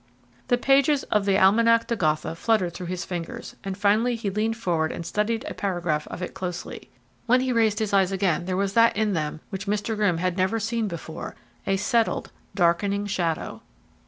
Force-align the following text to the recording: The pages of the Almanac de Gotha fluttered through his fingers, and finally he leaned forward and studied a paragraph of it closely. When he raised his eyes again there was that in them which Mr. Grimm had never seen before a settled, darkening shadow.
The 0.47 0.57
pages 0.57 1.03
of 1.11 1.25
the 1.25 1.37
Almanac 1.37 1.85
de 1.85 1.95
Gotha 1.95 2.33
fluttered 2.33 2.73
through 2.73 2.87
his 2.87 3.05
fingers, 3.05 3.55
and 3.63 3.77
finally 3.77 4.15
he 4.15 4.31
leaned 4.31 4.57
forward 4.57 4.91
and 4.91 5.05
studied 5.05 5.45
a 5.47 5.53
paragraph 5.53 6.07
of 6.07 6.23
it 6.23 6.33
closely. 6.33 6.89
When 7.27 7.41
he 7.41 7.53
raised 7.53 7.77
his 7.77 7.93
eyes 7.93 8.11
again 8.11 8.45
there 8.45 8.57
was 8.57 8.73
that 8.73 8.97
in 8.97 9.13
them 9.13 9.41
which 9.51 9.67
Mr. 9.67 9.95
Grimm 9.95 10.17
had 10.17 10.37
never 10.37 10.59
seen 10.59 10.87
before 10.87 11.35
a 11.67 11.77
settled, 11.77 12.31
darkening 12.55 13.05
shadow. 13.05 13.61